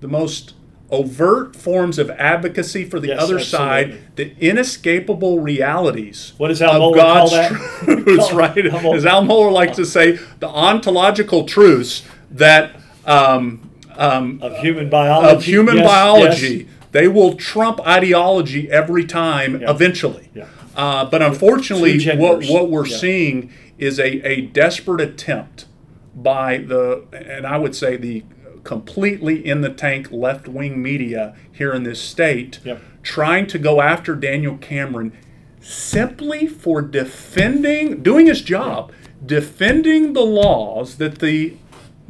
the 0.00 0.08
most 0.08 0.54
overt 0.90 1.54
forms 1.54 1.98
of 1.98 2.08
advocacy 2.12 2.82
for 2.82 2.98
the 2.98 3.08
Yes, 3.08 3.22
other 3.22 3.38
absolutely. 3.38 3.68
side, 3.92 3.98
the 4.16 4.32
inescapable 4.40 5.38
realities 5.38 6.32
what 6.38 6.50
is 6.50 6.62
Al 6.62 6.76
of 6.76 6.80
Mohler 6.80 6.96
God's 6.96 8.04
truths, 8.04 8.32
right? 8.32 8.66
Al 8.66 8.94
As 8.94 9.04
Al 9.04 9.22
Mohler 9.22 9.52
likes 9.52 9.76
to 9.76 9.84
say, 9.84 10.18
the 10.40 10.48
ontological 10.48 11.44
truths 11.44 12.04
that 12.30 12.72
um, 13.04 13.67
um, 13.98 14.38
Of 14.42 14.56
human 14.58 14.88
biology. 14.88 15.34
of 15.36 15.44
human 15.44 15.76
Yes, 15.78 15.86
biology, 15.86 16.56
yes. 16.56 16.66
they 16.92 17.08
will 17.08 17.34
trump 17.34 17.80
ideology 17.86 18.70
every 18.70 19.04
time, 19.04 19.60
Yeah. 19.60 19.70
eventually. 19.70 20.28
Yeah. 20.34 20.44
Uh, 20.76 21.04
but 21.04 21.20
unfortunately, 21.22 22.02
what, 22.16 22.44
what 22.46 22.70
we're 22.70 22.86
Yeah. 22.86 22.96
seeing 22.96 23.50
is 23.78 23.98
a, 23.98 24.26
a 24.26 24.40
desperate 24.42 25.00
attempt 25.00 25.66
by 26.14 26.58
the, 26.58 27.02
and 27.12 27.46
I 27.46 27.58
would 27.58 27.74
say 27.74 27.96
the 27.96 28.22
completely 28.64 29.44
in 29.46 29.60
the 29.62 29.70
tank 29.70 30.08
left 30.10 30.46
wing 30.48 30.80
media 30.82 31.34
here 31.52 31.72
in 31.72 31.82
this 31.84 32.00
state, 32.00 32.58
Yep. 32.64 32.80
trying 33.02 33.46
to 33.48 33.58
go 33.58 33.80
after 33.80 34.14
Daniel 34.14 34.56
Cameron 34.60 35.12
simply 35.60 36.46
for 36.46 36.80
defending, 36.82 38.02
doing 38.02 38.26
his 38.26 38.42
job, 38.42 38.92
defending 39.24 40.12
the 40.12 40.22
laws 40.22 40.96
that 40.96 41.18
the 41.18 41.54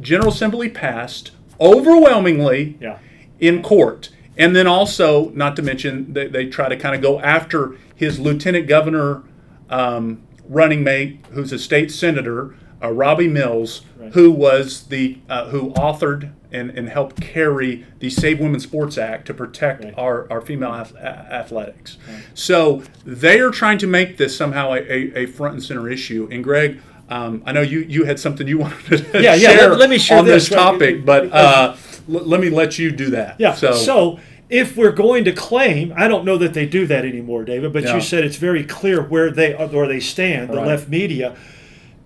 General 0.01 0.29
Assembly 0.31 0.69
passed 0.69 1.31
overwhelmingly 1.59 2.77
Yeah. 2.79 2.97
in 3.39 3.61
court. 3.61 4.09
And 4.37 4.55
then 4.55 4.67
also, 4.67 5.29
not 5.31 5.55
to 5.57 5.61
mention, 5.61 6.13
they, 6.13 6.27
they 6.27 6.45
try 6.47 6.69
to 6.69 6.77
kind 6.77 6.95
of 6.95 7.01
go 7.01 7.19
after 7.19 7.75
his 7.95 8.19
lieutenant 8.19 8.67
governor 8.67 9.23
um, 9.69 10.21
running 10.47 10.83
mate, 10.83 11.19
who's 11.31 11.51
a 11.51 11.59
state 11.59 11.91
senator, 11.91 12.55
uh, 12.81 12.91
Robby 12.91 13.27
Mills, 13.27 13.81
Right. 13.99 14.13
who 14.13 14.31
was 14.31 14.83
the 14.83 15.17
uh, 15.29 15.49
who 15.49 15.71
authored 15.73 16.31
and, 16.53 16.69
and 16.71 16.87
helped 16.87 17.19
carry 17.21 17.85
the 17.99 18.09
Save 18.09 18.39
Women 18.39 18.61
Sports 18.61 18.97
Act 18.97 19.27
to 19.27 19.33
protect 19.33 19.83
Right. 19.83 19.93
our, 19.97 20.25
our 20.31 20.39
female 20.39 20.71
ath- 20.73 20.95
athletics. 20.95 21.97
So 22.33 22.81
they 23.05 23.41
are 23.41 23.51
trying 23.51 23.77
to 23.79 23.87
make 23.87 24.15
this 24.17 24.35
somehow 24.37 24.71
a, 24.71 24.77
a, 24.79 25.23
a 25.23 25.25
front 25.25 25.55
and 25.55 25.63
center 25.63 25.89
issue. 25.89 26.29
And 26.31 26.41
Greg, 26.43 26.79
um, 27.09 27.41
I 27.45 27.51
know 27.51 27.61
you, 27.61 27.79
you 27.81 28.05
had 28.05 28.19
something 28.19 28.47
you 28.47 28.57
wanted 28.65 28.85
to 29.11 29.21
Yeah, 29.21 29.33
yeah, 29.35 29.49
share 29.55 29.69
let- 29.69 29.79
let 29.79 29.89
me 29.89 29.97
share 29.97 30.19
on 30.19 30.25
this, 30.25 30.49
this, 30.49 30.51
right. 30.57 30.63
topic, 30.63 31.05
but 31.05 31.31
uh, 31.33 31.75
l- 32.11 32.25
let 32.25 32.39
me 32.39 32.49
let 32.49 32.77
you 32.79 32.91
do 32.91 33.09
that. 33.11 33.35
Yeah. 33.39 33.53
So, 33.55 33.73
So, 33.73 34.19
if 34.49 34.75
we're 34.77 34.91
going 34.91 35.25
to 35.25 35.31
claim, 35.31 35.93
I 35.95 36.07
don't 36.07 36.25
know 36.25 36.37
that 36.37 36.53
they 36.55 36.65
do 36.65 36.87
that 36.87 37.05
anymore, 37.05 37.43
David, 37.43 37.71
but 37.73 37.83
Yeah. 37.83 37.95
you 37.95 38.01
said 38.01 38.23
it's 38.23 38.37
very 38.37 38.63
clear 38.63 39.01
where 39.01 39.29
they 39.31 39.53
where 39.53 39.87
they 39.87 39.99
stand, 39.99 40.49
the 40.49 40.57
Right. 40.57 40.67
left 40.67 40.87
media. 40.89 41.35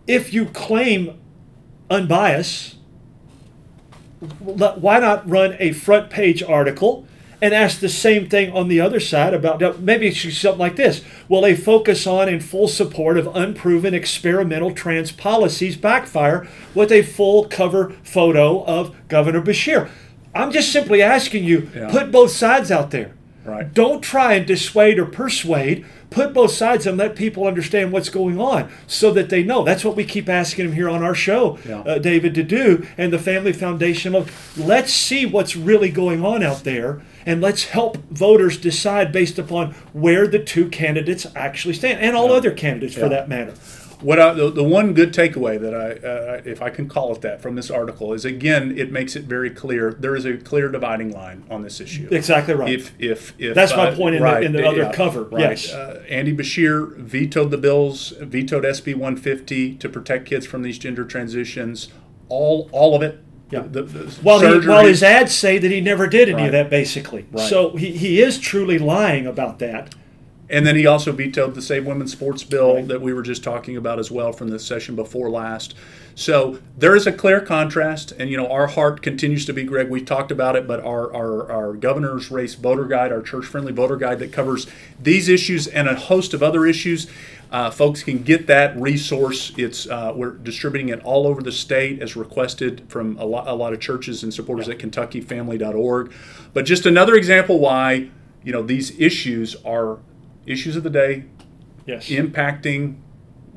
If 0.08 0.34
you 0.34 0.46
claim 0.46 1.18
unbiased, 1.90 2.76
why 4.40 5.00
not 5.00 5.30
run 5.30 5.56
a 5.60 5.72
front 5.74 6.10
page 6.10 6.42
article 6.44 7.06
and 7.44 7.54
ask 7.54 7.82
the 7.82 7.90
same 7.90 8.30
thing 8.30 8.50
on 8.54 8.70
the 8.70 8.80
other 8.80 9.02
side 9.02 9.34
about 9.34 9.82
maybe 9.82 10.08
it 10.08 10.16
should 10.16 10.30
be 10.30 10.34
something 10.34 10.60
like 10.62 10.78
this? 10.78 11.02
Will 11.28 11.42
they 11.42 11.54
focus 11.54 12.08
on 12.08 12.30
in 12.30 12.40
full 12.40 12.70
support 12.70 13.18
of 13.18 13.28
unproven 13.36 13.94
experimental 13.94 14.72
trans 14.72 15.12
policies 15.12 15.76
backfire 15.76 16.48
with 16.74 16.90
a 16.90 17.02
full 17.02 17.44
cover 17.50 17.90
photo 18.02 18.64
of 18.64 18.96
Governor 19.10 19.42
Beshear? 19.42 19.90
I'm 20.34 20.54
just 20.54 20.72
simply 20.72 21.02
asking 21.02 21.44
you, 21.44 21.70
Yeah. 21.76 21.92
put 21.92 22.14
both 22.14 22.32
sides 22.32 22.72
out 22.72 22.92
there. 22.92 23.12
Right. 23.46 23.74
Don't 23.74 24.02
try 24.02 24.34
and 24.34 24.46
dissuade 24.46 24.98
or 25.00 25.06
persuade. 25.06 25.86
Put 26.10 26.34
both 26.34 26.52
sides 26.52 26.86
and 26.86 26.98
let 26.98 27.16
people 27.16 27.46
understand 27.48 27.92
what's 27.92 28.10
going 28.10 28.40
on 28.40 28.70
so 28.88 29.12
that 29.12 29.30
they 29.30 29.44
know. 29.44 29.64
That's 29.64 29.84
what 29.84 29.96
we 29.96 30.06
keep 30.06 30.30
asking 30.30 30.66
them 30.68 30.76
here 30.76 30.88
on 30.90 31.04
our 31.04 31.16
show, 31.16 31.58
Yeah. 31.68 31.80
uh, 31.82 31.98
David, 31.98 32.36
to 32.36 32.44
do. 32.44 32.86
And 32.98 33.12
the 33.12 33.20
Family 33.20 33.52
Foundation 33.54 34.16
of 34.16 34.32
let's 34.58 34.94
see 34.94 35.26
what's 35.26 35.56
really 35.56 35.90
going 35.90 36.24
on 36.24 36.44
out 36.44 36.64
there 36.64 37.02
and 37.26 37.42
let's 37.42 37.66
help 37.66 37.98
voters 38.10 38.58
decide 38.58 39.12
based 39.12 39.40
upon 39.40 39.74
where 39.94 40.28
the 40.28 40.40
two 40.40 40.68
candidates 40.70 41.26
actually 41.36 41.74
stand 41.74 42.00
and 42.00 42.16
all 42.16 42.32
other 42.32 42.52
candidates 42.52 42.96
for 42.96 43.10
that 43.10 43.28
matter. 43.30 43.54
What 44.04 44.20
I, 44.20 44.34
the, 44.34 44.50
the 44.52 44.64
one 44.64 44.94
good 44.94 45.14
takeaway 45.14 45.60
that 45.60 45.74
I, 45.74 45.92
uh, 46.08 46.42
if 46.46 46.62
I 46.62 46.70
can 46.70 46.88
call 46.90 47.14
it 47.16 47.22
that, 47.22 47.42
from 47.42 47.56
this 47.56 47.72
article 47.72 48.14
is 48.14 48.26
again, 48.26 48.78
it 48.78 48.92
makes 48.92 49.16
it 49.16 49.24
very 49.24 49.50
clear 49.50 49.94
there 49.94 50.16
is 50.16 50.26
a 50.26 50.38
clear 50.38 50.68
dividing 50.70 51.12
line 51.12 51.44
on 51.50 51.62
this 51.64 51.80
issue. 51.80 52.08
Exactly 52.12 52.54
right. 52.54 52.70
If 52.72 52.92
if 53.00 53.34
if 53.40 53.56
That's 53.56 53.76
my 53.76 53.88
uh, 53.90 53.96
point 53.96 54.16
in 54.16 54.22
the- 54.22 54.42
in 54.42 54.52
the 54.52 54.68
other 54.68 54.92
cover, 54.94 55.24
right. 55.24 55.42
yes. 55.42 55.72
Uh, 55.72 56.04
Andy 56.10 56.36
Beshear 56.36 56.96
vetoed 56.98 57.50
the 57.52 57.58
bills, 57.58 58.10
vetoed 58.20 58.64
SB 58.66 58.94
150 58.96 59.76
to 59.76 59.90
protect 59.90 60.26
kids 60.28 60.46
from 60.46 60.62
these 60.64 60.78
gender 60.78 61.06
transitions. 61.06 61.90
All 62.30 62.70
all 62.72 62.96
of 62.96 63.02
it. 63.02 63.20
Yeah. 63.52 63.62
The, 63.70 63.84
the 63.84 64.12
While, 64.24 64.40
he, 64.40 64.68
while 64.68 64.86
his 64.86 65.04
ads 65.04 65.32
say 65.36 65.60
that 65.60 65.70
he 65.70 65.80
never 65.80 66.08
did 66.08 66.28
any 66.28 66.36
Right. 66.38 66.46
of 66.48 66.52
that, 66.54 66.70
basically. 66.72 67.28
Right. 67.32 67.48
So 67.48 67.76
he, 67.76 67.92
he 67.92 68.20
is 68.20 68.40
truly 68.40 68.80
lying 68.80 69.28
about 69.28 69.60
that. 69.60 69.94
And 70.50 70.68
then 70.68 70.76
he 70.76 70.86
also 70.86 71.12
vetoed 71.12 71.56
the 71.56 71.62
Save 71.62 71.86
Women's 71.86 72.12
Sports 72.12 72.44
bill 72.44 72.76
Right. 72.76 72.88
that 72.90 73.02
we 73.02 73.14
were 73.14 73.22
just 73.22 73.44
talking 73.44 73.78
about 73.78 73.98
as 73.98 74.12
well 74.12 74.32
from 74.34 74.50
the 74.50 74.60
session 74.60 74.96
before 74.96 75.30
last. 75.30 75.74
So 76.16 76.60
there 76.78 76.96
is 76.96 77.08
a 77.08 77.12
clear 77.12 77.40
contrast, 77.42 78.12
and 78.20 78.30
you 78.30 78.38
know 78.38 78.48
our 78.48 78.68
heart 78.68 79.02
continues 79.02 79.46
to 79.48 79.54
be 79.54 79.64
Greg. 79.64 79.90
We've 79.90 80.06
talked 80.06 80.32
about 80.32 80.56
it, 80.56 80.68
but 80.68 80.80
our 80.82 81.12
our, 81.14 81.52
our 81.52 81.74
governor's 81.74 82.30
race 82.30 82.54
voter 82.56 82.86
guide, 82.86 83.12
our 83.12 83.22
church 83.22 83.46
friendly 83.46 83.72
voter 83.74 83.96
guide 83.96 84.20
that 84.20 84.32
covers 84.32 84.68
these 85.02 85.28
issues 85.28 85.66
and 85.66 85.88
a 85.88 85.96
host 85.96 86.34
of 86.34 86.44
other 86.44 86.66
issues. 86.68 87.08
Uh, 87.52 87.70
folks 87.72 88.04
can 88.04 88.22
get 88.24 88.46
that 88.48 88.76
resource. 88.80 89.54
It's 89.58 89.88
uh, 89.88 90.12
we're 90.16 90.32
distributing 90.32 90.90
it 90.90 91.04
all 91.04 91.26
over 91.26 91.42
the 91.42 91.52
state 91.52 92.02
as 92.02 92.16
requested 92.16 92.84
from 92.90 93.18
a 93.18 93.26
lot 93.26 93.48
a 93.48 93.54
lot 93.54 93.74
of 93.74 93.80
churches 93.80 94.22
and 94.24 94.32
supporters 94.34 94.70
at 94.70 94.78
KentuckyFamily.org. 94.80 96.12
But 96.54 96.66
just 96.66 96.86
another 96.86 97.16
example 97.16 97.60
why 97.60 98.10
you 98.44 98.52
know 98.52 98.62
these 98.62 99.00
issues 99.00 99.56
are 99.66 99.98
issues 100.46 100.76
of 100.76 100.84
the 100.84 100.90
day 100.90 101.26
Yes. 101.86 102.08
impacting 102.08 102.96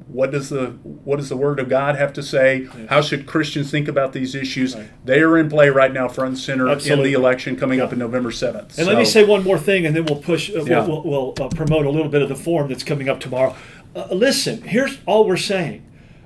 what 0.09 0.31
does 0.31 0.50
the 0.50 0.66
what 1.05 1.16
does 1.16 1.28
the 1.28 1.37
word 1.37 1.59
of 1.59 1.69
God 1.69 1.97
have 1.97 2.12
to 2.12 2.23
say? 2.23 2.69
How 2.88 3.00
should 3.00 3.26
Christians 3.26 3.71
think 3.71 3.88
about 3.88 4.12
these 4.12 4.35
issues? 4.37 4.76
Right. 4.76 4.88
They 5.05 5.21
are 5.21 5.37
in 5.37 5.49
play 5.49 5.69
right 5.69 5.93
now, 5.93 6.07
front 6.07 6.28
and 6.31 6.38
center 6.38 6.69
Absolutely. 6.69 7.07
in 7.07 7.12
the 7.14 7.19
election 7.19 7.57
coming 7.57 7.81
up 7.81 7.93
in 7.93 7.99
November 7.99 8.31
seventh. 8.31 8.78
And 8.78 8.87
let 8.87 8.99
me 8.99 9.05
say 9.05 9.25
one 9.25 9.43
more 9.43 9.59
thing, 9.59 9.85
and 9.85 9.97
then 9.97 10.05
we'll 10.05 10.21
push. 10.23 10.50
Uh, 10.50 10.62
Yeah. 10.64 10.87
We'll, 10.87 11.02
we'll, 11.02 11.35
we'll 11.37 11.47
uh, 11.47 11.49
promote 11.49 11.87
a 11.87 11.90
little 11.90 12.09
bit 12.09 12.23
of 12.23 12.28
the 12.28 12.37
forum 12.37 12.69
that's 12.69 12.85
coming 12.85 13.09
up 13.09 13.19
tomorrow. 13.21 13.57
Uh, 13.97 14.07
listen, 14.12 14.62
here's 14.62 14.99
all 15.07 15.26
we're 15.26 15.37
saying. 15.37 15.85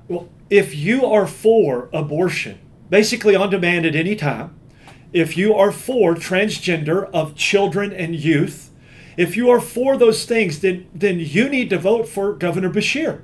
Well, 0.08 0.28
if 0.50 0.74
you 0.74 1.06
are 1.06 1.26
for 1.26 1.88
abortion, 1.92 2.58
basically 2.90 3.34
on 3.34 3.48
demand 3.50 3.86
at 3.86 3.94
any 3.94 4.14
time, 4.16 4.58
if 5.12 5.36
you 5.38 5.54
are 5.54 5.72
for 5.72 6.14
transgender 6.14 7.08
of 7.14 7.34
children 7.34 7.92
and 7.92 8.14
youth, 8.14 8.69
if 9.16 9.36
you 9.36 9.50
are 9.50 9.60
for 9.60 9.96
those 9.96 10.24
things, 10.24 10.60
then 10.60 10.88
then 10.94 11.18
you 11.18 11.48
need 11.48 11.70
to 11.70 11.78
vote 11.78 12.08
for 12.08 12.32
Governor 12.32 12.70
Beshear. 12.70 13.22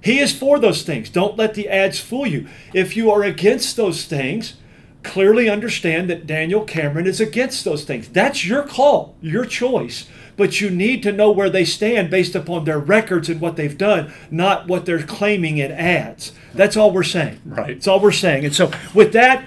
He 0.00 0.18
is 0.20 0.36
for 0.36 0.58
those 0.58 0.82
things. 0.82 1.10
Don't 1.10 1.36
let 1.36 1.54
the 1.54 1.68
ads 1.68 1.98
fool 1.98 2.26
you. 2.26 2.46
If 2.72 2.96
you 2.96 3.10
are 3.10 3.22
against 3.22 3.76
those 3.76 4.04
things, 4.04 4.54
clearly 5.02 5.48
understand 5.48 6.08
that 6.10 6.26
Daniel 6.26 6.64
Cameron 6.64 7.06
is 7.06 7.20
against 7.20 7.64
those 7.64 7.84
things. 7.84 8.08
That's 8.08 8.46
your 8.46 8.62
call, 8.62 9.16
your 9.20 9.44
choice. 9.44 10.08
But 10.36 10.60
you 10.60 10.70
need 10.70 11.02
to 11.02 11.10
know 11.10 11.32
where 11.32 11.50
they 11.50 11.64
stand 11.64 12.10
based 12.10 12.36
upon 12.36 12.64
their 12.64 12.78
records 12.78 13.28
and 13.28 13.40
what 13.40 13.56
they've 13.56 13.76
done, 13.76 14.12
not 14.30 14.68
what 14.68 14.86
they're 14.86 15.02
claiming 15.02 15.58
in 15.58 15.72
ads. 15.72 16.32
That's 16.54 16.76
all 16.76 16.92
we're 16.92 17.02
saying. 17.02 17.40
Right. 17.44 17.74
That's 17.74 17.88
all 17.88 17.98
we're 17.98 18.12
saying. 18.12 18.44
And 18.44 18.54
so, 18.54 18.70
with 18.94 19.12
that, 19.14 19.44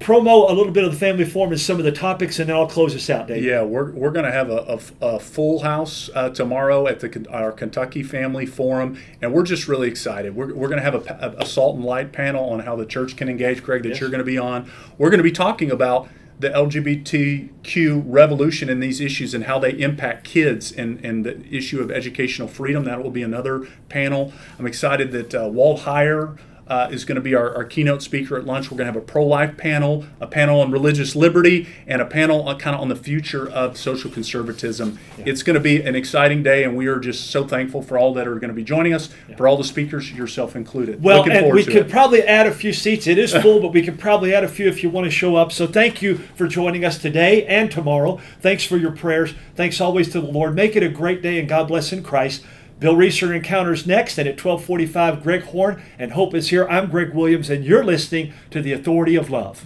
promo 0.00 0.50
a 0.50 0.52
little 0.52 0.72
bit 0.72 0.84
of 0.84 0.92
the 0.92 0.98
family 0.98 1.24
forum 1.24 1.52
and 1.52 1.60
some 1.60 1.78
of 1.78 1.84
the 1.84 1.92
topics, 1.92 2.38
and 2.38 2.48
then 2.48 2.56
I'll 2.56 2.66
close 2.66 2.94
us 2.94 3.08
out, 3.08 3.28
Dave. 3.28 3.42
Yeah, 3.42 3.62
we're, 3.62 3.90
we're 3.92 4.10
going 4.10 4.26
to 4.26 4.32
have 4.32 4.50
a, 4.50 4.78
a, 5.00 5.06
a 5.06 5.18
full 5.18 5.60
house 5.60 6.10
uh, 6.14 6.30
tomorrow 6.30 6.86
at 6.86 7.00
the 7.00 7.26
our 7.30 7.52
Kentucky 7.52 8.02
Family 8.02 8.44
Forum, 8.46 8.98
and 9.22 9.32
we're 9.32 9.44
just 9.44 9.68
really 9.68 9.88
excited. 9.88 10.34
We're, 10.36 10.52
we're 10.54 10.68
going 10.68 10.82
to 10.82 10.90
have 10.90 10.94
a, 10.94 11.34
a 11.38 11.46
salt 11.46 11.76
and 11.76 11.84
light 11.84 12.12
panel 12.12 12.50
on 12.50 12.60
how 12.60 12.76
the 12.76 12.86
church 12.86 13.16
can 13.16 13.28
engage. 13.28 13.62
Greg, 13.62 13.82
that 13.84 13.90
Yes. 13.90 14.00
you're 14.00 14.10
going 14.10 14.18
to 14.18 14.24
be 14.24 14.38
on. 14.38 14.70
We're 14.98 15.10
going 15.10 15.18
to 15.18 15.24
be 15.24 15.32
talking 15.32 15.70
about 15.70 16.08
the 16.40 16.50
LGBTQ 16.50 18.02
revolution 18.06 18.68
and 18.68 18.82
these 18.82 19.00
issues 19.00 19.34
and 19.34 19.44
how 19.44 19.58
they 19.58 19.70
impact 19.70 20.24
kids 20.24 20.72
and, 20.72 21.02
and 21.04 21.24
the 21.24 21.40
issue 21.54 21.80
of 21.80 21.90
educational 21.90 22.48
freedom. 22.48 22.84
That 22.84 23.02
will 23.02 23.10
be 23.10 23.22
another 23.22 23.68
panel. 23.88 24.32
I'm 24.58 24.66
excited 24.66 25.12
that 25.12 25.34
uh, 25.34 25.48
Walt 25.48 25.82
Heyer 25.82 26.36
uh, 26.66 26.88
is 26.90 27.04
going 27.04 27.16
to 27.16 27.20
be 27.20 27.34
our, 27.34 27.54
our 27.54 27.64
keynote 27.64 28.02
speaker 28.02 28.36
at 28.36 28.46
lunch. 28.46 28.70
We're 28.70 28.78
going 28.78 28.86
to 28.86 28.92
have 28.92 29.02
a 29.02 29.04
pro 29.04 29.24
life 29.24 29.56
panel, 29.56 30.06
a 30.20 30.26
panel 30.26 30.60
on 30.60 30.70
religious 30.70 31.14
liberty, 31.14 31.68
and 31.86 32.00
a 32.00 32.06
panel 32.06 32.48
on, 32.48 32.58
kind 32.58 32.74
of 32.74 32.80
on 32.80 32.88
the 32.88 32.96
future 32.96 33.48
of 33.48 33.76
social 33.76 34.10
conservatism. 34.10 34.98
It's 35.18 35.42
going 35.42 35.54
to 35.54 35.60
be 35.60 35.82
an 35.82 35.94
exciting 35.94 36.42
day, 36.42 36.64
and 36.64 36.76
we 36.76 36.86
are 36.86 36.98
just 36.98 37.30
so 37.30 37.46
thankful 37.46 37.82
for 37.82 37.98
all 37.98 38.14
that 38.14 38.26
are 38.26 38.36
going 38.36 38.48
to 38.48 38.54
be 38.54 38.64
joining 38.64 38.94
us, 38.94 39.10
for 39.36 39.46
all 39.46 39.56
the 39.56 39.64
speakers, 39.64 40.10
yourself 40.12 40.56
included. 40.56 41.02
Well, 41.02 41.18
Looking 41.18 41.32
and 41.32 41.52
we 41.52 41.64
could 41.64 41.76
it. 41.76 41.90
probably 41.90 42.22
add 42.22 42.46
a 42.46 42.52
few 42.52 42.72
seats. 42.72 43.06
It 43.06 43.18
is 43.18 43.34
full, 43.42 43.60
but 43.60 43.72
we 43.72 43.82
could 43.82 43.98
probably 43.98 44.34
add 44.34 44.44
a 44.44 44.48
few 44.48 44.68
if 44.68 44.82
you 44.82 44.90
want 44.90 45.04
to 45.04 45.10
show 45.10 45.36
up. 45.36 45.52
So 45.52 45.66
thank 45.66 46.00
you 46.02 46.16
for 46.16 46.46
joining 46.46 46.84
us 46.84 46.98
today 46.98 47.44
and 47.46 47.70
tomorrow. 47.70 48.20
Thanks 48.40 48.64
for 48.64 48.76
your 48.76 48.92
prayers. 48.92 49.34
Thanks 49.54 49.80
always 49.80 50.10
to 50.12 50.20
the 50.20 50.26
Lord. 50.26 50.54
Make 50.54 50.76
it 50.76 50.82
a 50.82 50.88
great 50.88 51.22
day 51.22 51.38
and 51.38 51.48
God 51.48 51.68
bless 51.68 51.92
in 51.92 52.02
Christ. 52.02 52.44
Bill 52.80 52.96
Reeser 52.96 53.32
encounters 53.32 53.86
next, 53.86 54.18
and 54.18 54.28
at 54.28 54.32
1245, 54.32 55.22
Greg 55.22 55.42
Horn 55.44 55.82
and 55.98 56.12
Hope 56.12 56.34
is 56.34 56.48
here. 56.48 56.66
I'm 56.68 56.90
Greg 56.90 57.14
Williams, 57.14 57.48
and 57.48 57.64
you're 57.64 57.84
listening 57.84 58.32
to 58.50 58.60
the 58.60 58.72
Authority 58.72 59.14
of 59.14 59.30
Love. 59.30 59.64